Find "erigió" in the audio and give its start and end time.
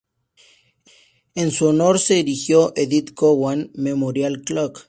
2.21-2.73